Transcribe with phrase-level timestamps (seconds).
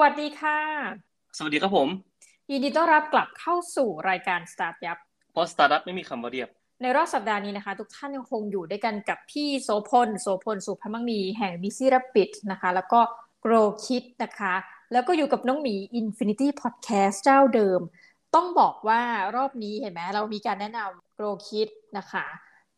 [0.00, 0.58] สวัสดีค่ะ
[1.38, 1.88] สวัสดีครับผม
[2.50, 4.98] ยินดีต้อนรับกลับเข้าสู่รายการสตาร์ทยับ
[5.32, 6.48] เพราะสตาร์ทอัพไม่มีคำว่าเรียบ
[6.82, 13.00] ในรอบสัปดาห์นี้นะคะ ทุกท่านยังคงอยู่ด้วยกันกับพี่โสพล โสพลสุพมังมีแห่ง Busy Rabbit นะคะ แล้วก็
[13.40, 13.52] Grow
[13.86, 14.54] Kid นะคะ
[14.92, 17.80] แล้วก็อยู่กับน้องหมี Infinity Podcast เจ้าเดิม
[18.34, 19.00] ต้องบอกว่า
[19.36, 22.26] รอบนี้เห็นไหมเรามีการแนะนำ Grow Kid นะคะ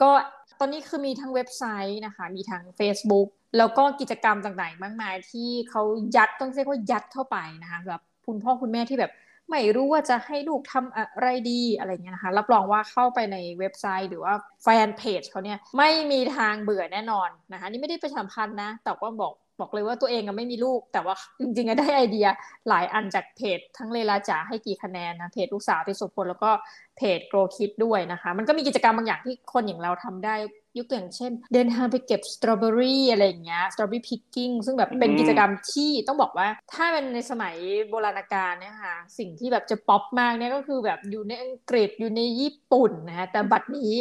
[0.03, 0.11] ก็
[0.59, 5.83] ตอนนี้คือมีทั้งเว็บไซต์นะคะ มีทั้ง Facebook แล้วก็กิจกรรมต่างๆ มากมายที่เขา
[6.17, 9.13] ยัดต้องเรียกว่ายัดเข้าไปนะคะแบบคุณพ่อคุณแม่ที่แบบ
[9.51, 22.29] ไม่รู้ว่าจะให้ลูกทำอะไรดีอะไรเงี้ยนะคะ รับรองว่าเข้าไปในเว็บไซต์หรือว่าแฟนเพจเขาเนี่ยไม่มีทางเบื่อแน่นอนนะคะนี่ไม่ได้ประชาพันธ์นะ แต่ว่าบอก บอกเลยว่าตัวเองไม่มีลูก แต่ว่าจริงๆได้ไอเดีย
[22.69, 26.51] หลายอันจากเพจทั้งเลลาจ๋าให้กี่คะแนนนะเพจลูกสาวที่สุพลแล้วก็
[26.97, 30.37] เพจโกรคิดด้วยนะคะ มันก็มีกิจกรรมบางอย่างที่คนอย่างเราทำได้
[30.79, 37.55] ยกตัวอย่างเช่น เดินทางไปเก็บสตรอเบอรี่อะไรอย่างเงี้ย strawberry picking ซึ่งแบบเป็นกิจกรรมที่ต้องบอกว่าถ้าเป็นในสมัย
[37.89, 43.93] โบราณกาลเนี่ยค่ะสิ่งที่แบบจะป๊อปมากเนี่ยก็คือแบบอยู่ในอังกฤษอยู่ในญี่ปุ่นนะแต่บัดนี้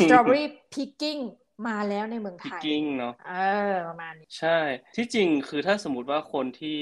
[0.00, 1.18] strawberry picking
[1.68, 3.34] มาแล้วในเมืองไทยกิ้งเนาะเอ
[3.72, 4.58] อประมาณนี้ใช่
[4.96, 6.78] ที่จริงคือถ้าสมมติว่าคนที่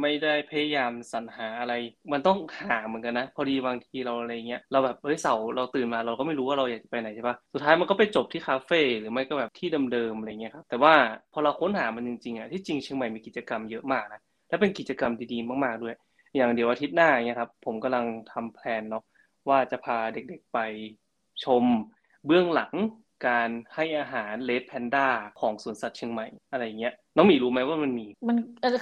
[0.00, 1.74] ไม่ได้พยายามสรรหาอะไร
[2.12, 10.94] มันต้องหาเหมือนกันนะ พอดีบางทีเราอะไรเงี้ยเราแบบเฮ้ยเสาร์เราตื่นมาเราก็ไม่รู้ว่าเราอยากจะไปไหนใช่ปะสุดท้ายมันก็ไปจบที่คาเฟ่หรือไม่ก็แบบที่เดิมๆอะไรเงี้ยครับแต่ว่า
[11.32, 15.94] พอเราค้นหามันจริงๆอะที่จริงเชียงใหม่มีกิจกรรมเยอะมากนะและเป็นกิจกรรมดีๆมากๆด้วย
[16.36, 19.04] อย่างเดี๋ยวอาทิตย์หน้าเนี่ยครับผมกำลังทำแผนเนาะ
[19.48, 20.58] ว่าจะพาเด็กๆไป
[21.44, 21.64] ชม
[22.26, 22.74] เบื้องหลัง
[23.26, 25.06] การให้อาหาร red panda
[25.40, 28.36] ของสวนสัตว์เชียงใหม่อะไรเงี้ยน้องหมีรู้ไหมว่ามันมีมัน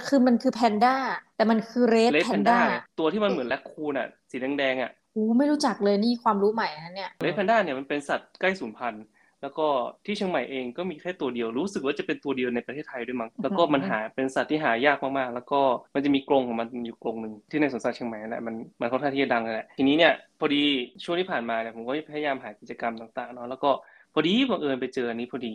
[0.07, 0.95] คือมันคือแพนด้า
[1.35, 2.59] แต่มันคือ red panda
[2.99, 9.05] ตัวที่มันเหมือนแรคคูนอะสีแดงๆอะโอ้ไม่รู้จักเลยนี่ความรู้ใหม่นะเนี่ยเรดแพนด้าเนี่ยมันเป็นสัตว์ใกล้สูญพันธุ์
[9.43, 9.67] แล้วก็
[10.05, 15.59] ที่เชียงใหม่เองก็มีแค่ตัวเดียวรู้สึกว่าจะเป็นตัวเดียวในประเทศไทยด้วยมั้งแล้วก็มันหาเป็นสัตว์ที่หายากมากๆ แล้วก็
[15.93, 20.63] มันจะมีกรงของมันอยู่กรงหนึ่งที่ในสวนสัตว์เชียงใหม่แหละมันมันค่อนข้างที่จะดังเลยแหละทีนี้เนี่ยพอดี
[21.03, 23.71] ช่วงที่ผ่านมาเนี่ยผมก็พยายามหากิจกรรมต่างๆเนาะแล้วก็
[24.13, 25.53] พอดีบังเอิญไปเจออันนี้พอดี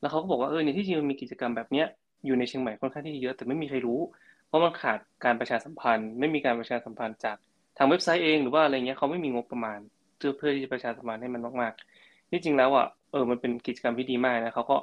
[0.00, 1.86] แล้วเขาก็บอกว่าเออในที่จริงมันมีกิจกรรมแบบเนี้ย
[2.26, 4.00] อยู่ในเชียงใหม่ค่อนข้างที่เยอะแต่ไม่มีใครรู้
[4.46, 7.36] เพราะมันขาดการประชาสัมพันธ์ ไม่มีการประชาสัมพันธ์จาก
[7.78, 9.78] ทางเว็บไซต์เองหรือว่าอะไรเงี้ยเขาไม่มีงบประมาณ
[10.18, 14.76] เพื่อที่จะประชาสัมพันธ์ให้มันมากๆที่จริงแล้วอะเออมันเป็นกิจกรรมที่ดีมากนะเขาก็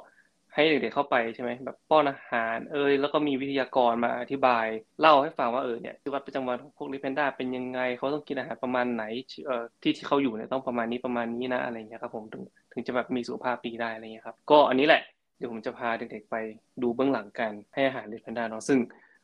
[0.54, 4.66] ให้เด็กๆเข้าไปใช่ไหมแบบป้อนอาหารเอยแล้วก็มีวิทยากรมาอธิบาย
[5.00, 9.04] เล่าให้ฟังว่าเออเนี่ยชีวิตประจำวันของพวกลิเพนด้าเป็นยังไงเขาต้องกินอาหารประมาณไหน
[9.46, 12.24] เอ่อที่ที่เขาอยู่เนี่ยต้องประมาณนี้ประมาณนี้นะอะไรเงี้ยครับผม
[12.72, 15.02] ถึงถึงจะแบบมีสุขภาพดีได้อะไรเงี้ยครับ ก็อันนี้แหละ
[15.38, 16.36] เดี๋ยวผมจะพาเด็กๆไป
[16.82, 18.78] ดูเบื้องหลังกันให้อาหารลิเพนด้าเนาะซึ่ง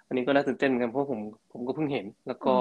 [0.07, 1.21] อันนี้ก็น่าตื่นเต้นกันเพราะผม
[1.53, 2.55] ผมก็เพิ่งเห็น แล้วก็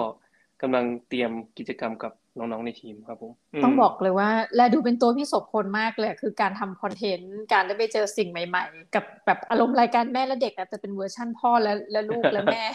[0.62, 3.32] กำลังเตรียมกิจกรรมกับน้องๆในทีมครับผม
[3.64, 12.66] ต้องบอกเลยว่า แลดูเป็นตัวพี่โสพลมากเลย คือการทำ content การได้ไปเจอสิ่งใหม่ ๆ กับแบบอารมณ์รายการแม่และเด็กแต่เป็นเวอร์ชั่นพ่อและและลูกและแม่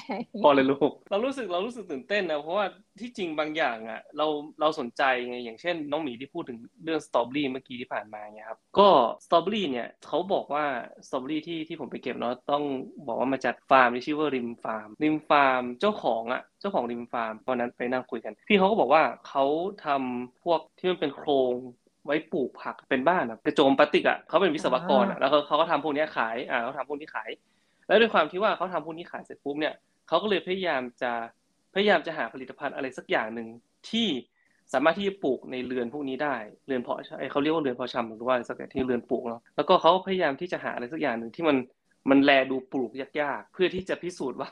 [0.45, 2.67] พ่อและลูก เรารู้สึกเรารู้สึกตื่นเต้นนะเพราะว่า
[3.03, 4.27] ที่จริงบางอย่างอะเรา
[4.61, 8.89] เราสนใจไงอย่างเช่น น้องหมีที่พูดถึงเรื่องสตรอเบอรี่เมื่อกี้ที่ผ่านมาเนี่ยครับก็
[9.25, 10.65] สตรอเบอรี่เนี่ยเขาบอกว่า
[11.07, 12.63] สตรอเบอรี่ที่ที่ผมไปเก็บเนาะต้อง
[13.07, 19.45] บอกว่ามาจากฟาร์มที่ชื่อว่าริมฟาร์มริมฟาร์มเจ้าของอะเจ้าของริมฟาร์มตอนนั้นไปนั่งคุยกัน พี่เขาก็บอกว่าเขา
[19.87, 21.53] ทำพวกที่มันเป็นโครง
[22.07, 27.31] ไว้ปลูกผักเป็นบ้านอะกระโจมพลาสติกอะเขาเป็นวิศวกรอะแล้วเขาก็ทำพวกนี้ขายอ่าเขาทำพวกนี้ขาย
[27.87, 29.75] แล้วด้วยความที่ว่าเขาทำพวกนี้ขายเสร็จปุ๊บเนี่ย
[30.09, 31.13] เขาก็เลยพยายามจะ
[31.75, 33.49] พยายามจะหาผลิตภัณฑ์อะไรสักอย่างหนึ่ง
[33.91, 34.09] ที่
[34.73, 36.37] สามารถที่จะปลูกในเรือนพวกนี้ได้
[36.67, 36.99] เรือนเพาะ
[37.33, 41.57] เขาเรียกว่าเรือนเพาะชำหรือว่าสักอย่างที่เรือนปลูกเนาะแล้วก็เขาพยายามที่จะหาอะไรสักอย่างหนึ่งที่มัน
[42.11, 44.51] มันแลดูปลูกยากๆ เพื่อที่จะพิสูจน์ว่า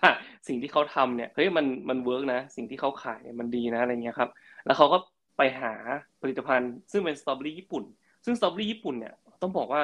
[0.48, 4.30] สิ่งที่เขาทำเนี่ยเฮ้ยมันมัน work นะ สิ่งที่เขาขายมันดีนะอะไรเงี้ยครับ
[4.66, 4.98] แล้วเขาก็
[5.36, 5.72] ไปหา
[6.22, 7.84] ผลิตภัณฑ์ซึ่งเป็นสตรอเบอรี่ญี่ปุ่น
[8.24, 9.82] ซึ่งสตรอเบอรี่ญี่ปุ่นเนี่ยต้องบอกว่า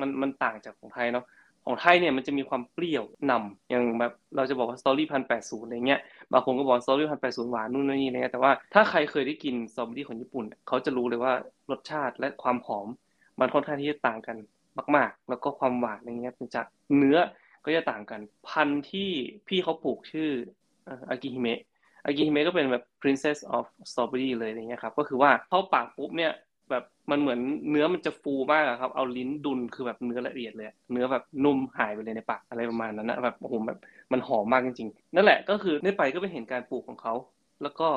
[0.00, 1.24] มันมันต่างจากของไทยเนาะ
[1.64, 6.00] ของไทยเนี่ยมันจะมีความเปรี้ยวนำอย่างแบบเราจะบอกว่าสตรอเบอรี่พันธุ์แปดศูนย์อะไรเงี้ย
[6.32, 11.32] บางคนก็บอกสตรอเบอรี่พันธุ์แปดศูนย์หวานนู่นนี่อะไรเงี้ยแต่ว่าถ้าใครเคยได้กินสตรอเบอรี่ของญี่ปุ่น เขาจะรู้เลยว่า
[11.70, 12.88] รสชาติและความหอม
[13.40, 14.36] มันค่อนข้างที่จะต่างกัน
[14.96, 16.66] มาก ๆ แล้วก็ความหวานอะไรเงี้ยเป็นจาก
[16.96, 17.18] เนื้อ
[17.64, 19.10] ก็จะต่างกัน พันธุ์ที่
[19.48, 20.30] พี่เขาปลูกชื่อ
[21.10, 21.60] อากิฮิเมะ
[22.04, 26.32] อากิฮิเมะก็เป็นแบบ princess of strawberry เลยอย่างเงี้ยครับก็คือว่าเข้าปากปุ๊บเนี่ย
[26.70, 27.40] แบบมันเหมือน
[27.70, 33.78] เนื้อมันจะฟูมากครับ เอาลิ้นดุนคือแบบเนื้อละเอียดเลย เนื้อแบบนุ่มหายไปเลยในปากอะไรประมาณนั้นนะแบบโอ้โหแบบ
[34.12, 37.14] มันหอมมากจริงๆนั่นแหละก็คือได้ไปก็ไปเห็นการปลูกของเขา
[37.62, 37.88] แล้วก็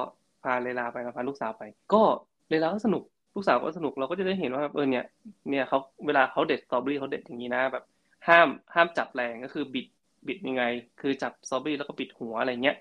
[0.43, 2.01] พาเลลาไปพาลูกสาวไป ก็
[2.49, 3.03] เลลาก็สนุก
[3.35, 5.05] ลูกสาวก็สนุกเราก็จะได้เห็นว่าแบบเออเนี่ย
[5.49, 7.83] เนี่ยเขาเวลาเขาเด็ดสตรอเบอรี่เขาเด็ดอย่างนี้นะแบบ
[8.27, 9.87] ห้ามห้ามจับแรงก็คือบิด
[10.27, 10.63] บิดยังไง
[11.01, 12.75] คือจับสตรอเบอรี่แล้วก็บิดหัวอะไรเงี้ย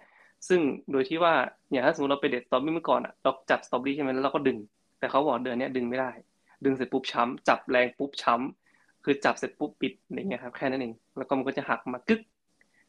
[0.49, 0.61] ซึ่ง
[0.93, 1.35] โดยที่ว่า
[1.71, 4.59] อย่างถ้าสมมติเราไปเด็ดสตรอเบอรี่เมื่อก่อนอะเราจับสตรอเบอรี่ใช่ไหมแล้วเราก็ดึง
[5.07, 6.11] แต่เขาบอกเดือนนี้ดึงไม่ได้
[6.65, 12.21] ดึงเสร็จปุ๊บช้ำจับแรงปุ๊บช้ำคือจับเสร็จปุ๊บปิดอย่างเงี้ยครับแค่นั้นเองแล้วก็มันก็จะหักมากึก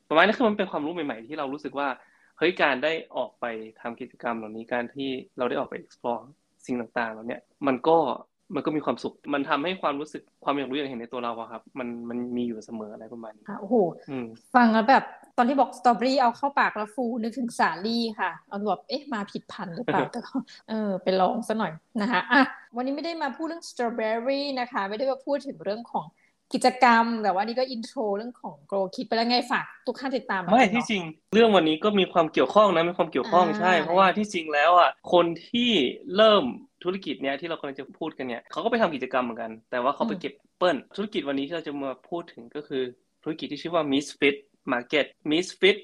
[0.09, 1.87] ประมาณนี้คือมันเป็นความรู้ใหม่ๆ ที่เรารู้สึกว่า
[2.37, 3.45] เฮ้ยการได้ออกไป
[3.81, 6.23] ทำกิจกรรมเหล่านี้การที่เราได้ออกไป explore
[6.65, 7.37] สิ่งต่างๆเหล่านี้
[7.67, 7.97] มันก็
[8.55, 13.75] มันก็มีความสุข มันทำให้ความรู้สึกความอยากรู้อยากเห็นในตัวเราอะครับ มันมันมีอยู่เสมออะไรประมาณนี้โอ้โห
[14.55, 15.03] ฟังแล้วแบบ
[15.37, 20.35] ตอนที่บอกสตรอเบอรี่เอาเข้าปากแล้วฟูนึกถึงสาลี่ค่ะ เอาแบบเอ๊ะมาผิดพันธุ์หรือเปล่าแต่ก็
[20.69, 21.71] เออไปลองซะหน่อย
[22.01, 22.43] นะคะอะ
[22.75, 26.05] วันนี้ไม่ได้มาพูดเรื่องสตรอเบอรี่นะคะ ไม่ได้มาพูดถึงเรื่องของ
[26.53, 31.03] กิจกรรมแต่ว่านี่ก็ intro เรื่องของ Grow Kid ไปแล้วไงฝากทุกท่านติดตามไม่ที่จริง
[31.33, 35.71] เรื่องวันนี้ก็มีความเกี่ยวข้องนะมีความเกี่ยวข้องใช่ เพราะว่าที่จริงแล้วอะคนที่
[36.15, 36.43] เริ่ม
[36.83, 42.83] ธุรกิจเนี้ยที่เรากำลังจะพูดกันเนี่ยเขาก็ไปทำกิจกรรมเหมือนกัน แต่ว่าเขาไปเก็บเปิ้ล ธุรกิจวันนี้ที่เราจะมาพูดถึงก็คือ
[43.23, 44.35] ธุรกิจที่ชื่อว่า Misfit
[44.71, 45.79] Market Misfit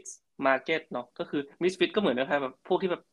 [0.47, 3.03] Market เนาะก็คือ Misfit ก็เหมือนนะครับแบบพวกที่แบบ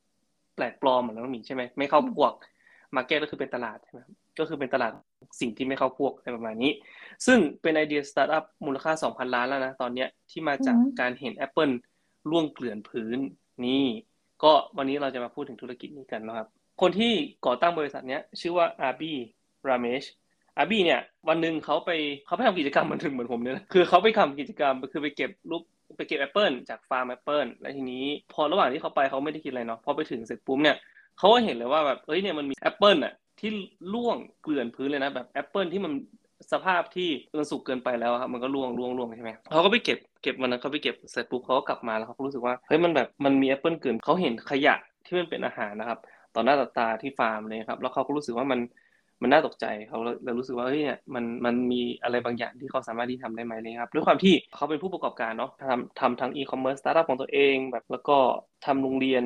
[0.56, 2.32] แปลกปลอมเหมือนน้องหมีใช่ไหมไม่เข้าพวก
[2.96, 4.00] Market ก็คือเป็นตลาดใช่ไหม
[4.38, 4.92] ก็คือเป็นตลาด
[5.40, 6.72] สิ่งที่ไม่เข้าพวกอะไรประมาณนี้
[7.26, 11.72] ซึ่งเป็นไอเดียสตาร์ทอัพมูลค่า 2,000 ล้านแล้วนะตอนนี้ที่มาจากการเห็น Apple
[12.30, 13.18] ล่วงเกลื่อนพื้น
[13.64, 13.84] นี่
[14.42, 16.48] ก็วันนี้เราจะมาพูดถึงธุรกิจนี้กันนะครับ
[16.80, 17.12] คนที่
[17.46, 20.02] ก่อตั้งบริษัทนี้ชื่อว่า Abhi Ramesh
[20.58, 21.90] Abhi เนี่ยวันหนึ่งเขาไป
[22.26, 25.62] เขาไปทำกิจกรรมมันถึงเหมือนผมเนี่ยคือเขาไปทำกิจกรรมคือไปเก็บรูป
[25.96, 30.76] ไปเก็บแอปเปิลจากฟาร์มแอปเปิลแล้วทีนี้พอระหว่างที่เขาไปเขาไม่ได้คิดอะไรเนาะพอไปถึงเสร็จปุ๊บเนี่ย
[31.18, 33.50] เขาก็เห็นเลยว่าแบบเอ้ยเนี่ยมันมีแอปเปิลอะที่
[33.94, 35.92] ร่วงเกลื่อนพื้นเลยนะแบบแอปเปิลที่มัน
[36.52, 44.74] สภาพที่มันสุกเกินไปแล้วครับมันก็ร่วงร่วงร่วงใช่ไหมเขาก็ไปเก็บเก็บมันนั้นเขาไปเก็บเสร็จปุ๊บเขาก็กลับมาแล้วเขาก็รู้สึกว่าเฮ้ยมันแบบมันมีแอปเปิลเกินเขาเห็นขยะ
[45.04, 45.98] ที่มันเป็นอาหารนะครับ
[46.34, 48.60] ต่อหน้าต่อตาที่ฟาร์มเลยครับ แล้วเขาก็รู้สึกว่ามัน
[49.22, 58.18] มันน่าตกใจเขาเลยรู้สึกว่าเฮ้ยเนี่ยมันมันมีอะไรบางอย่างที่เขาสามารถที่ทำได้ไหมเลยครับด้วยความที่เขาเป็นผู้ประกอบการเนาะทำทำทั้งอีคอมเมิร์ซสตาร์ทอัพของตัวเองแบบแล้วก็
[58.66, 59.22] ทำโรงเรียน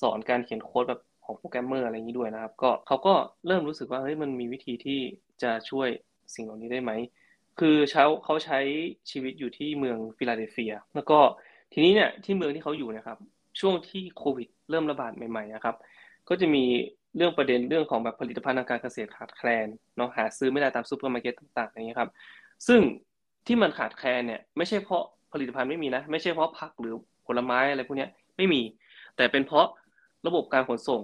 [0.00, 3.14] สอนการเขียนโค้ดแบบของโปรแกรมเมอร์อะไรอย่างนี้ด้วยนะครับ ก็เขาก็
[3.46, 5.00] เริ่มรู้สึกว่าเฮ้ยมันมีวิธีที่
[5.42, 5.88] จะช่วย
[6.34, 6.92] สิ่งเหล่านี้ได้ไหม
[7.60, 8.58] คือเช้าเขาใช้
[9.10, 11.18] ชีวิตอยู่ที่เมืองฟิลาเดลเฟีย แล้วก็
[11.72, 13.18] ทีนี้เนี่ยที่เมืองที่เขาอยู่นะครับ
[13.60, 15.76] ช่วงที่โควิดเริ่มระบาดใหม่ๆนะครับ
[16.28, 16.64] ก็จะมี
[17.16, 22.10] เรื่องประเด็นเรื่องของแบบผลิตภัณฑ์ทางการเกษตรขาดแคลนเนาะหาซื้อไม่ได้ตามซูเปอร์มาร์เก็ตต่างๆอย่างเงี้ยครับ
[22.66, 22.80] ซึ่ง
[23.46, 26.94] ที่มันขาดแคลนเนี่ยไม่ใช่เพราะผลิตภัณฑ์ไม่มีนะไม่ใช่เพราะผักหรือ
[27.26, 28.06] ผลไม้อะไรพวกนี้
[28.36, 28.62] ไม่มี
[29.16, 29.66] แต่เป็นเพราะ
[30.26, 31.02] ระบบการขนส่ง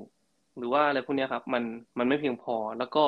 [0.59, 1.63] หรือว่าอะไรพวกนี้ครับมัน
[1.99, 3.05] มันไม่เพียงพอแล้วก็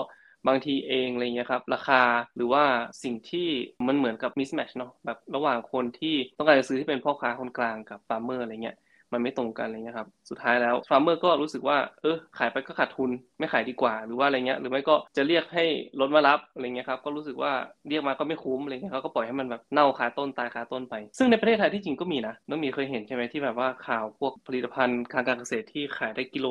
[0.49, 2.03] บางทีเองอะไรเงี้ยครับราคา
[2.37, 2.65] หรือว่า
[3.03, 3.49] สิ่งที่
[3.87, 8.77] มันเหมือนกับ mismatch เนาะแบบระหว่างคนที่ต้องการจะซื้อที่เป็นพ่อค้าคนกลางกับ farmer อะไรเงี้ย
[9.13, 15.65] มันไม่ตรงกันอะไรเงี้ยครับสุดท้ายแล้ว farmer ก็รู้สึกว่าเออขายไปก็ขาดทุนไม่ขายดีกว่า หรือว่าอะไรเงี้ยหรือไม่ก็จะเรียกให้
[16.01, 17.53] รถมารับอะไรเงี้ยครับก็รู้สึกว่า
[17.89, 26.47] เรียกมาก็ไม่คุ้มอะไรเงี้ยเขาก็ปล่อยให้มันแบบเน่าคาต้นตายคาต้นไป ซึ่งในประเทศไทยที่จริงก็มีนะน้องหมีเคยเห็นใช่ไหมที่แบบว่าข่าวพวกผลิตภัณฑ์ทางการเกษตรที่ขายได้กิโล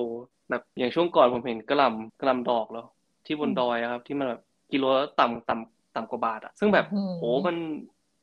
[0.49, 2.85] แบบอย่างช่วงก่อนผมเห็นกะหล่ำกะหล่ำดอกแล้ว
[3.25, 4.85] ที่บนดอยครับที่มันแบบกิโล
[5.19, 6.85] ต่ำต่ำต่ำกว่าบาทอะซึ่งแบบ
[7.21, 7.55] โอ้มัน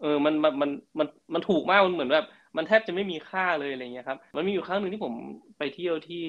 [0.01, 5.15] เออมันมันมันมันมันถูกมากมันเหมือนแบบ มันแทบจะไม่มีค่าเลยอะไรเงี้ยครับ มันมีอยู่ครั้งหนึ่งที่ผม
[5.59, 6.25] ไปเที่ยวที่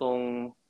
[0.00, 0.18] ตรง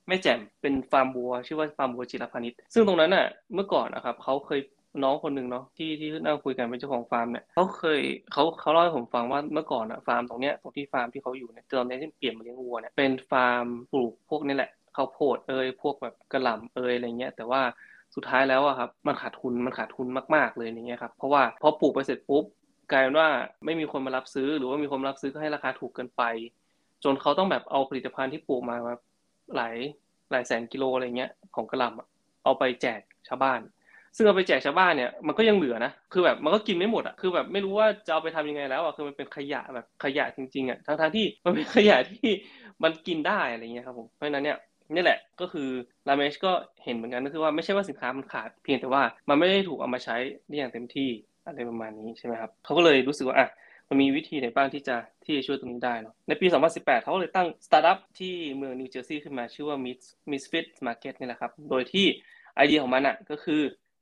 [0.08, 4.60] แม่แจ่มเป็นฟาร์มบัว ชื่อว่าฟาร์มบัวจิรพานิชซึ่งตรงนั้นน่ะเมื่อก่อนนะครับเขาเคย
[5.02, 8.00] น้องคนหนึ่งเนาะที่ที่นั่งคุยกันเป็นเจ้าของฟาร์มเนี่ยเขาเคย
[8.32, 17.62] เขาเขาเล่าให้ผมฟังว่าเมื่อก่อนอะฟาร์มตรงเนี้ยตรงที่ฟาร์มที่เขาอยู่เนี่ยตอนนี้ที่เปลี่ยนมาเลี้ยงวัวเนี่ยเป็นฟาร์มปลูกพวกนี้แหละข้าวโพดเอยพวกแบบกระหล่ำเอยอะไรเงี้ยแต่ว่า
[18.14, 22.44] สุดท้ายแล้วอะครับมันขาดทุนมันขาดทุนมาก ๆเลยอย่างเงี้ยครับเพราะว่าพอปลูกไปเสร็จปุ๊บ
[22.92, 23.28] กลายเป็นว่า
[23.64, 26.22] ไม่มีคนมารับซื้อ หรือว่ามีคนรับซื้อก็ให้ราคาถูกเกินไป
[27.04, 29.00] จนเขาต้องแบบเอาผลิตภัณฑ์ที่ปลูกมาแบบ
[29.56, 29.76] หลาย
[30.30, 33.60] หลายแสนกิโลอะไรเงี้ยของกระลำเอาไปแจกชาวบ้าน
[34.16, 42.30] ซึ่งเอาไปแจกชาวบ้านเนี่ยมันก็ยังเหลือนะคือแบบมันก็กินไม่หมดอะคือแบบไม่รู้ว่าจะเอาไปทำยังไงแล้วอะคือมันเป็นขยะแบบขยะจริงๆอะทั้งทที่มันเป็นขยะที่
[42.82, 44.58] มันกินได้อะไรเงี้ยครับผมเพราะฉะนั้นเนี่ย
[44.94, 45.68] นี่แหละก็คือ
[46.08, 46.52] ลาเมชก็
[46.84, 50.16] เห็นเหมือนกันก็คือว่าไม่ใช่ว่าสินค้ามันขาดเพียงแต่ว่ามันไม่ได้ถูกเอามาใช้
[50.48, 51.10] ได้อย่างเต็มที่
[51.46, 53.48] อะไรประมาณนี้ใช่ไหมครับเขาก็เลยรู้สึกว่าอะ
[53.88, 59.76] มันมีวิธีไหนบ้างที่จะที่จะช่วยตรงนี้ได้เนาะในปี 2018 เขาเลยตั้งสตาร์ทอัพที่เมืองนิวเจอร์ซีย์ขึ้นมาชื่อว่า
[60.30, 62.06] Misfit Market นี่แหละครับ โดยที่
[62.56, 63.60] ไอเดียของมันอะก็คือ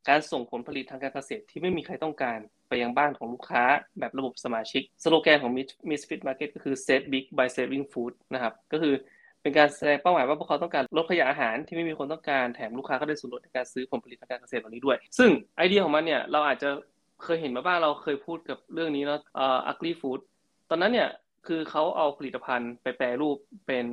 [0.09, 3.63] การส่งผลผลิตทางการเกษตรที่ไม่มีใครต้องการไปยังบ้านของลูกค้า
[3.99, 5.53] แบบระบบสมาชิก สโลแกนของ
[5.91, 8.95] Misfit Market ก็คือ Save Big by Saving Food นะครับ ก็คือ
[9.43, 16.71] เป็นการแสดงเป้าหมายว่าพวกเขาต้องการลดขยะอาหารที่ไม่มีคนต้องการแถมลูกค้าก็ได้ส่วนลดในการซื้อผลผลิตทางการเกษตรเหล่านี้ด้วย ซึ่งไอเดียของมันเนี่ยเราอาจจะ
[17.25, 20.21] เคยเห็นมาบ้างเราเคยพูดกับเรื่องนี้เนาะอ่อ ugly food
[20.71, 21.09] ตอนนั้นเนี่ย
[21.47, 23.37] คือเขาเอาผลิตภัณฑ์ไปแปรรูป
[23.67, 23.87] เป็น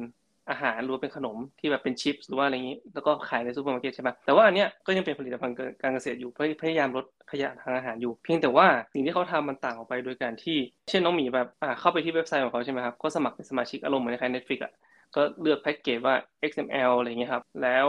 [0.50, 6.32] อาหารหรือเป็นขนมที่แบบเป็นชิปหรือว่าอะไรอย่างนี้ แล้วก็ขายในซูเปอร์มาร์เก็ตใช่ไหมแต่ว่าอันเนี้ยก็ยังเป็นผลิตภัณฑ์การเกษตรอยู่
[6.62, 10.58] พยายามลดขยะทางอาหารอยู่ เพียงแต่ว่าสิ่งที่เขาทำมันต่างออกไปโดยการที่
[10.90, 11.48] เช่นน้องหมีแบบ
[11.80, 14.74] เข้าไปที่เว็บไซต์ของเขาใช่ไหมครับก็สมัครเป็นสมาชิกอารมณ์เหมือนคล้าย Netflix อะ
[15.16, 16.16] ก็เลือกแพ็กเกจว่า
[16.52, 17.88] S M L อะไรเงี้ยครับแล้ว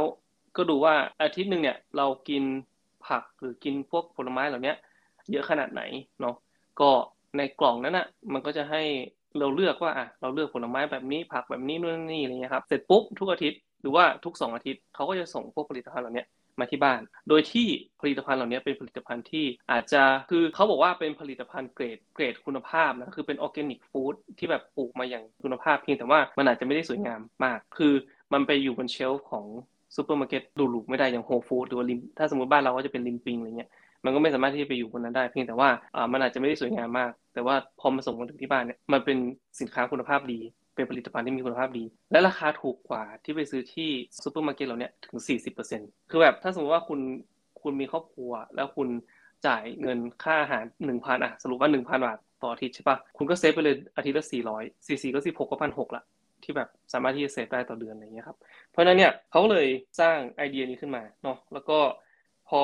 [0.57, 2.43] ก็ดูว่าอาทิตย์หนึ่งเนี่ยเรากิน
[3.07, 4.75] ผักหรือกินพวกผลไม้เหล่านี้
[5.33, 5.83] เยอะขนาดไหน
[6.21, 6.35] เนาะ
[6.81, 6.91] ก็
[7.37, 8.83] ในกล่องนั้นอะมันก็จะให้
[9.39, 16.25] เราเลือกว่าอะเราเลือกผลไม้แบบนี้ผักแบบนี้นู่นนี่อะไรเงี้ยครับเสร็จปุ๊บทุกอาทิตย์หรือว่าทุก2องอาทิตย์เขาก็จะส่งพวกผลิตภัณฑ์เหล่านี้
[16.61, 17.67] มาที่บ้าน โดยที่
[18.01, 27.93] ผลิตภัณฑ์เหล่านี้เป็นผลิตภัณฑ์ที่อาจจะคือเขาบอกว่าเป็นผลิตภัณฑ์เกรดเกรดคุณภาพนะคือเป็นออร์แกนิกฟู้ดที่แบบปลูกมาอย่างคุณภาพเพียงแต่ว่ามันอาจจะไม่ได้สวยงามมาก คือ
[28.33, 29.47] มันไปอยู่บน shelf ของ
[29.97, 33.71] ซูเปอร์มาร์เก็ตดูหรูไม่ได้อย่าง Whole Foods หรือว่าริมถ้าสมมติบ้านเราก็จะเป็นริมปิงอะไรเงี้ย
[34.05, 39.19] มันก็ไม่สามารถที่จะไปอยู่บนนั้นได้ เพียงแต่ว่าอ่ามันอาจจะไม่ได้สวยงามมาก แต่ว่าพอมาส่งมาถึงที่บ้านเนี่ยมันเป็น
[39.61, 40.41] สินค้าคุณภาพดี
[40.75, 43.91] เป็นผลิตภัณฑ์ที่มีคุณภาพดี และราคาถูกกว่าที่ไปซื้อที่
[44.23, 45.19] ซูเปอร์มาร์เก็ตเราเนี่ยถึง
[45.65, 47.01] 40%คือแบบถ้าสมมติว่าคุณ
[47.63, 48.89] คุณมีครอบครัว แล้วคุณ
[49.47, 56.03] จ่ายเงินค่าอาหารหนึ่งพันอะสรุปว่าหนึ่งพันบาทต่ออาทิตย์ใช่ปะคุณก็ save ไปเลยอาทิตย์ละสี่ร้อยสี่สี่ก็สิบหกก็พันหกละ
[56.43, 58.37] ที่แบบสามารถที่จะ save ได้ต่อเดือนอะไรเงี้ยครับ
[58.71, 59.67] เพราะฉะนั้นเนี่ยเขาเลย
[60.01, 61.79] สร้างไอเดียนี้ขึ้นมาเนาะแล้วก็
[62.49, 62.63] พอ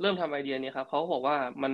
[0.00, 1.72] เริ่มทำไอเดียนี้ครับเขาบอกว่ามัน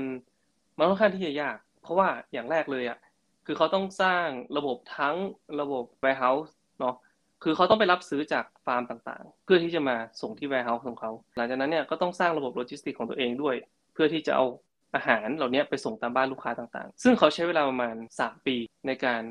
[0.78, 2.98] มันค่อนข้างที่จะยาก เพราะว่าอย่างแรกเลยอะ
[3.46, 4.26] คือเขาต้องสร้าง
[4.56, 5.16] ระบบทั้ง
[5.60, 6.94] ระบบ warehouse เนาะ
[7.42, 13.56] คือเขาต้องไปรับซื้อจากฟาร์มต่างๆ เพื่อที่จะมาส่งที่ warehouse ของเขาหลังจากนั้นเนี่ยก็ต้องสร้างระบบโลจิสติกของตัวเองด้วย
[13.94, 14.46] เพื่อที่จะเอา
[14.94, 19.22] อาหารเหล่านี้ไปส่งตามบ้านลูกค้าต่างๆ ซึ่งเขาใช้เวลาประมาณ 3 ปีในการ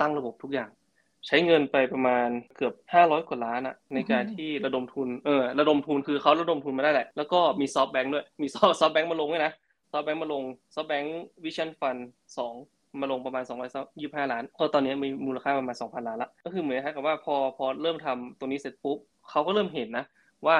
[0.00, 0.70] ตั้งระบบทุกอย่าง
[1.26, 9.52] ใช้เงินไปประมาณเกือบ 500 กว่าล้านอะในการที่ระดมทุนเออระดมทุนคือเขาระดมทุนมาได้แหละ แล้วก็มี SoftBank ด้วย มี Soft SoftBank มาลงด้วยนะ
[9.92, 10.42] SoftBank มาลง
[10.74, 11.96] SoftBank Vision Fund
[12.38, 12.54] สอง
[13.00, 13.44] มาลงประมาณ
[13.86, 18.98] 225 ล้านก็ตอนนี้มีมูลค่าประมาณ 2,000 ล้านละก็คือเหมือนกับว่าพอพอเริ่มทำตรงนี้เสร็จปุ๊บ
[19.30, 20.04] เขาก็เริ่มเห็นนะ
[20.46, 20.58] ว่า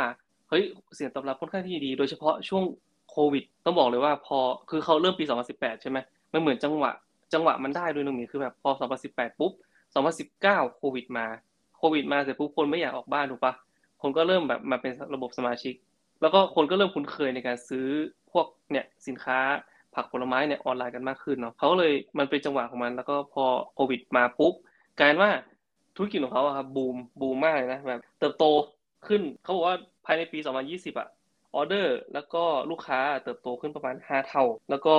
[0.48, 0.62] เฮ้ย
[0.94, 2.62] เสียงตอบรับค่อนข้างที่ดี โดยเฉพาะช่วง
[3.10, 4.38] โควิด ต้องบอกเลยว่าพอ
[4.70, 5.24] คือเขาเริ่มปี
[5.54, 5.98] 2018 ใช่ไหม
[6.32, 6.90] มันเหมือนจังหวะ
[7.34, 8.70] จังหวะมันได้ด้วยตรงนี้คือแบบพอ
[9.04, 9.52] 2018 ปุ๊บ
[9.94, 11.26] 2019 โควิดมา
[11.78, 13.54] โควิดมาเสร็จปุ๊บคนไม่อยากออกบ้านถูกปะ
[14.02, 15.74] คนก็เริ่มแบบมาเป็นระบบสมาชิก
[16.20, 17.86] แล้วก็คนก็เริ่มคุ้นเคยในการซื้อ
[18.32, 19.38] พวกเนี่ยสินค้า
[19.94, 24.54] ผักผลไม้เนี่ยออนไลน์กันมากขึ้นเนาะเขาเลยมันเป็นจังหวะของมัน แล้วก็พอโควิดมาปุ๊บ
[25.00, 25.32] กลายว่า
[25.96, 28.44] ธุรกิจของเขาครับบูมบูมมากเลยนะแบบเติบโต
[29.06, 29.76] ขึ้นเขาบอกว่า
[30.06, 31.08] ภายในปี 2020อะ
[31.54, 34.96] ออเดอร์แล้วก็ลูกค้าเติบโตขึ้นประมาณ 5 เท่า แล้วก็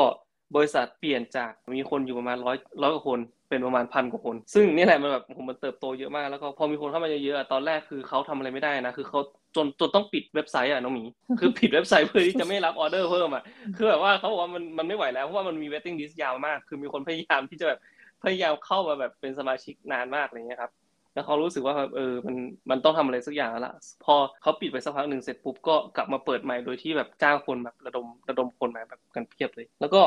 [0.55, 9.19] บริษัทเปลี่ยนจากมีคนอยู่ประมาณร้อยร้อยกว่าคนเป็นประมาณพันกว่าคน ซึ่งนี่แหละมันแบบผมมันเติบโตเยอะมากแล้วก็พอมีคนเข้ามาเยอะๆตอนแรกคือเขาทำอะไรไม่ได้นะคือเขา
[9.55, 11.03] จนจนต้องปิดเว็บไซต์อะน้องหมี
[11.39, 13.43] คือปิดเว็บไซต์เพื่อที่จะไม่รับออเดอร์เพิ่มอะ
[13.77, 17.79] คือแบบว่าเขาบอกว่ามันมันไม่ไหวแล้วเพราะว่ามันมี waiting list ยาวมาก คือมีคนพยายามที่จะแบบ
[18.23, 20.71] พยายามเข้ามาแบบเป็นสมาชิกนานมากอะไรเงี้ยครับ
[21.13, 22.35] แล้วเขารู้สึกว่าเออมัน
[22.69, 23.73] มันต้องทำอะไรสักอย่างแล้วล่ะ
[24.05, 30.01] พอเขาปิดไปสักพักหนึ่งเสร็จปุ๊บก็กลับมาเปิดใหม่โดยที่แบบจ้างคนแบบระดมระดมคนมาแบบกันเพียบเลย แล้วก็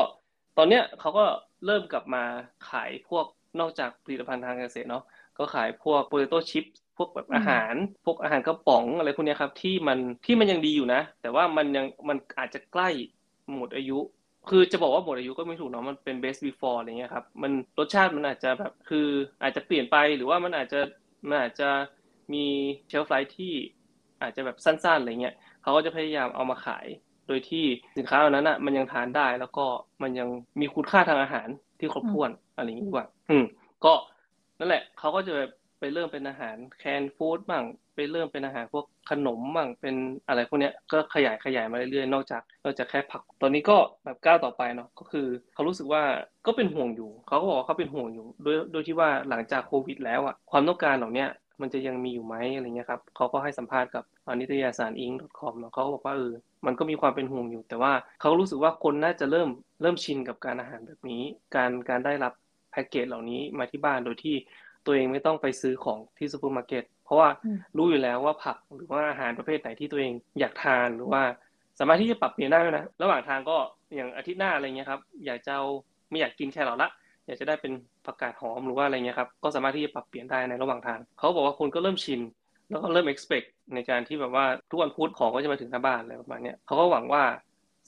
[0.57, 1.25] ตอนเนี้ยเขาก็
[1.65, 2.23] เริ่มกลับมา
[2.69, 3.25] ขายพวก
[3.59, 5.03] นอกจากผลิตภัณฑ์ทางการเกษตรเนาะ
[5.37, 6.65] ก็ขายพวกโปเตโต้ชิพ
[6.97, 7.73] พวกแบบอาหาร
[8.05, 12.89] พวกอาหารกระป๋องอะไรพวกนี้ครับที่มันที่มันยังดีอยู่นะ แต่ว่ามันยังมันอาจจะใกล้
[13.53, 13.99] หมดอายุ
[14.49, 19.07] คือจะบอกว่าหมดอายุก็ไม่ถูกเนาะมันเป็น best before อะไรเงี้ยครับมันรสชาติมันอาจจะแบบคือ
[19.41, 20.79] อาจจะเปลี่ยนไปหรือว่ามันอาจจะ
[21.29, 21.69] มันอาจจะ
[22.33, 22.45] มี
[22.87, 23.53] shelf life ที่
[24.21, 26.85] อาจจะแบบสั้นๆอะไรเงี้ยเขาก็จะพยายามเอามาขาย
[27.27, 27.65] โดยที่
[27.97, 29.65] สินค้าเหล่านั้นอะมันยังทานได้ แล้วก็
[30.03, 31.47] มันยังมีคุณค่าทางอาหาร
[31.79, 33.45] ที่ครบถ้วนอะไรอย่างนี้ดีกว่า อืม
[33.85, 33.93] ก็
[34.59, 35.33] นั่นแหละเขาก็จะ
[35.79, 37.63] ไปเริ่มเป็นอาหาร canned food บ้าง
[37.95, 39.95] ไปเริ่มเป็นอาหารพวกขนมบ้างเป็น
[40.27, 46.03] อะไรพวกนี้ก็ขยายขยายมาเรื่อยๆนอกจากนอกจากแค่ผัก ตอนนี้ก็แบบก้าวต่อไปเนาะก็คือเขารู้สึกว่า
[46.45, 51.25] ก็เป็นห่วงอยู่เขาก็บอกว่าเขาเป็นห่วงอยู่โดยโดยที่ว่าหลังจากโควิด แล้วอะความต้องการเหล่านี้
[51.61, 56.33] มันจะยังมีอยู่ไหมอะไรเงี้ยครับเขาก็ให้สัมภาษณ์กับ นิตยสาร Inc.com เนาะเขาก็บอกว่าเออ
[56.65, 59.49] มันก็มีความเป็นห่วงอยู่ แต่ว่าเขารู้สึกว่าคนน่าจะเริ่ม
[59.81, 61.23] เริ่มชินกับการอาหารแบบนี้
[61.55, 62.33] การการได้รับ
[62.71, 64.35] แพ็กเกจเหล่านี้มาที่บ้านโดยที่
[64.85, 67.29] ตัวเองไม่ต้องไปซื้อของที่ซูเปอร์มาร์เก็ตเพราะว่า
[67.77, 71.21] รู้อยู่แล้วว่าผักหรือว่าอาหารประเภทไหนที่ตัวเองอยากทานหรือว่า
[71.79, 73.57] สามารถที่จะปรับเปลี่ยนได้นะระหว่างทางก็
[73.95, 75.55] อย่างอาทิตย์หน้าอะไรเงี้ยครับอยากจะ
[76.09, 76.89] ไม่อยากกินแครอทละ
[77.27, 77.71] อยากจะได้เป็น
[78.05, 82.19] ผักกาดหอมหรือว่าอะไรเงี้ยครับก็สามารถที่จะปรับเปลี่ยนได้ในระหว่างทางเขาบอกว่าคนก็เริ่มชิน
[82.69, 87.23] แล้วก็เริ่ม expect ในการที่แบบว่าทุกวันพุธของก็จะมาถึงหน้าบ้านอะไรประมาณนี้เขาก็หวังว่า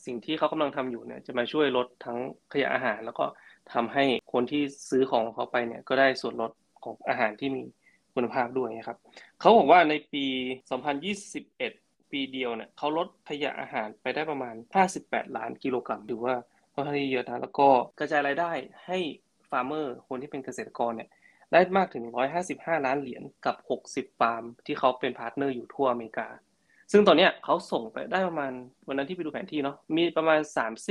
[0.05, 2.17] สิ่งที่เขากำลังทำอยู่เนี่ยจะมาช่วยลดทั้ง
[2.53, 3.25] ขยะอาหาร แล้วก็
[3.73, 6.51] ทำให้คนที่ซื้อของเขาไปเนี่ยก็ได้ส่วนลด
[6.83, 7.63] ของอาหารที่มี
[8.13, 8.97] คุณภาพด้วยนะครับ
[9.39, 10.25] เขาบอกว่าในปี
[10.99, 14.55] 2021 ปีเดียวเนี่ยเขาลดขยะอาหารไปได้ประมาณ
[14.95, 16.35] 58 ล้านกิโลกรัมถือว่า
[16.73, 17.67] ค่อนข้างเยอะนะแล้วก็
[17.99, 18.51] กระจายรายได้
[18.85, 18.97] ให้
[19.49, 21.09] farmer คนที่เป็นเกษตรกรเนี่ย
[21.53, 22.03] ได้มากถึง
[22.41, 23.55] 155 ล้านเหรียญกับ
[23.87, 26.27] 60 ฟาร์ม ที่เขาเป็น partner อยู่ทั่วอเมริกา
[26.91, 28.51] ซึ่งตอนนี้เขาส่งไปได้ประมาณ
[28.87, 30.39] วันนั้นที่ไปดูแผนที่เนาะมีประมาณ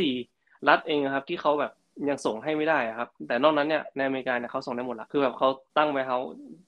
[0.08, 1.72] 3-4 รัฐเองครับ ที่เขาแบบ
[2.08, 6.18] ยังส่งให้ไม่ได้ครับ แต่นอกนั้นเนี่ยในอเมริกาเนี่ยเขาส่งได้หมดละคือแบบเขาตั้งไว้เขา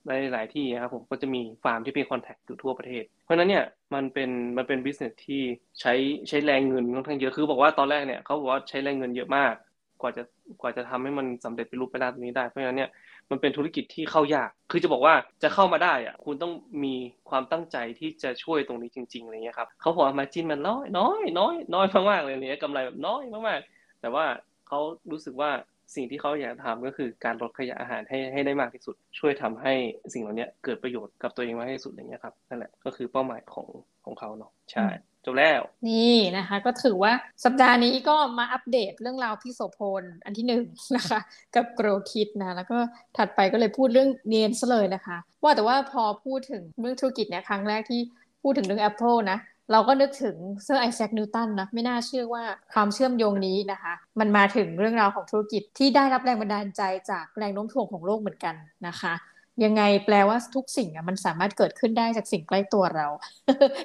[0.08, 3.64] ในหลายที่ครับผมก็จะมีฟาร์มที่เป็นคอนแทคอยู่ทั่วประเทศ เพราะนั้นเนี่ย
[3.94, 5.42] มันเป็นมันเป็นบิสเนสที่
[5.80, 5.92] ใช้
[6.28, 9.52] ใช้แรงเงินค่อนข้างเยอะคือบอกว่าตอนแรกเนี่ยเขาบอกว่าใช้แรงเงินเยอะมาก
[10.00, 10.22] กว่าจะ
[10.60, 12.90] กว่าจะทำให้มันสำเร็จเป็นรูปเป็นร่างตรงนี้ได้เพราะฉะนั้นเนี่ย
[13.30, 16.52] มันเป็นธุรกิจที่เข้ายาก คือจะบอกว่าจะเข้ามาได้อะคุณต้อง
[16.84, 16.94] มี
[17.30, 24.24] ความตั้งใจที่จะช่วยตรงนี้จริงๆอะไรเงี้ยครับเขาบอกมาจินมันน้อยน้อยน้อยน้อยมากๆเลยเนี่ยกำไรแบบน้อยมากๆแต่ว่า
[24.68, 24.80] เขา
[25.10, 25.50] รู้สึกว่า
[25.94, 29.74] สิ่งที่เขาอยากทำก็คือการลดขยะอาหารให้ให้ได้มากที่สุด ช่วยทำให้
[30.12, 33.68] สิ่งเหล่านี้เกิดประโยชน์กับตัวเองมากที่สุดอย่างเงี้ยครับนั่นแหละก็คือเป้าหมายของ
[34.04, 34.86] ของเขาเนาะใช่
[35.26, 37.12] จบแล้วนี่นะคะ ก็ถือว่า
[37.44, 40.62] สัปดาห์นี้ก็มาอัปเดตเรื่องราวพี่โสพลอันที่หนึ่ง
[40.96, 41.20] นะคะ
[41.54, 42.78] กับโกรคิดนะ แล้วก็
[43.16, 48.00] ถัดไปก็เลยพูดเรื่องเนียนซะเลยนะคะ ว่าแต่ว่าพอพูดถึงเรื่องธุรกิจเนี่ยครั้งแรกที่
[48.42, 49.38] พูดถึงเรื่อง Apple นะ
[49.72, 52.42] เราก็นึกถึงเซอร์ไอแซคนิวตันนะไม่น่าเชื่อว่า
[52.72, 58.54] ความเชื่อมโยงนี้นะคะ มันมาถึงเรื่องราวของธุรกิจที่ได้รับแรงบันดาลใจจากแรงโน้มถ่วงของโลกเหมือนกัน
[58.86, 59.14] นะคะ
[59.64, 63.06] ยังไงแปลว่าทุกสิ่งอะมันสามารถเกิดขึ้นได้จากสิ่งใกล้ตัวเรา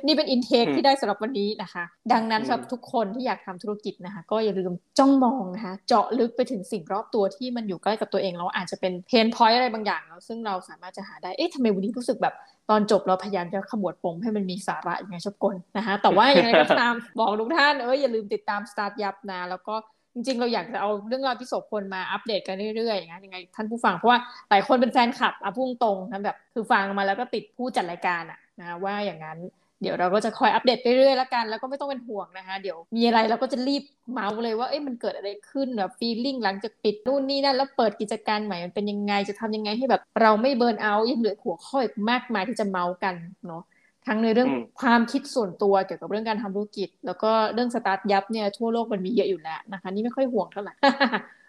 [0.06, 12.36] นี่เป็น intake ที่ได้สำหรับวันนี้นะคะ ดังนั้นสำหรับทุกคนที่อยากทำธุรกิจนะคะ ก็อย่าลืมจ้องมองนะคะ เจาะลึกไปถึงสิ่งรอบตัวที่มันอยู่ใกล้กับตัวเองแล้วอาจจะเป็น pain point อะไรบางอย่างแล้วซึ่งเราสามารถจะหาได้เอ๊ะทำไมวันนี้รู้สึกแบบ
[12.70, 19.76] ตอนจบเราพยายามจะขมวดปมให้มันมีสาระอย่างไงชอบกลนะคะแต่ว่าอย่างไรก็ตามบอกทุกท่านเอออย่าลืมติดตามสตาร์ทยับนะแล้วก็
[20.14, 29.40] จริง ๆ เราอยากจะเอาเรื่องราวพี่โสพลมาอัปเดตกันเรื่อยๆอย่างนั้ยังไงท่านผู้ฟังเพราะว่าหลายคนเป็นแฟนคลับอะพุ่งตรงนะแบบคือฟังมาแล้วก็ติดผู้จัดรายการอะนะว่าอย่างนั้น
[29.82, 43.16] เดี๋ยวเราก็จะคอยอัปเดตเรื่อยๆแล้วกัน แล้วก็ไม่ต้องเป็นห่วงนะคะเดี๋ยวมีอะไรเราก็จะรีบเมาเลยว่าเอ๊ะมันเกิดอะไรขึ้นแบบฟีลลิ่งหลังจากปิดนู่นนี่นั่นแล้วเปิดกิจการใหม่มันเป็นยังไงจะทำยังไงให้แบบเราไม่เบิร์นเอาท์ยังเหลือหัวข้ออีกมากมายที่จะเมากัน
[43.48, 43.64] เนาะ
[44.08, 44.50] ทั้งในเรื่อง
[44.82, 50.74] ความคิดส่วนตัวเกี่ยวกับเรื่องการทำธุรกิจ แล้วก็เรื่องสตาร์ทยับเนี่ยทั่วโลกมันมีเยอะอยู่แล้วนะคะ นี่ไม่ค่อยห่วงเท่าไหร่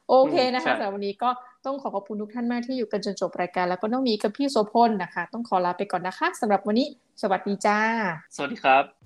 [0.09, 1.30] โอเคนะคะสำหรับวันนี้ก็
[1.66, 6.87] ต้องขอขอบคุณทุกท่านมากที่อยู่กันจนจบรายการ แล้วก็ต้องมีกับพี่โสพลนะคะ ต้องขอลาไปก่อนนะคะสำหรับวันนี้
[7.23, 7.78] สวัสดีจ้า
[8.37, 9.01] สวัสดีครับ